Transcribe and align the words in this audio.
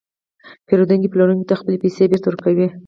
پېرودونکی 0.67 1.11
پلورونکي 1.11 1.45
ته 1.49 1.55
خپلې 1.59 1.77
پیسې 1.83 2.09
بېرته 2.11 2.25
ورکوي 2.29 2.67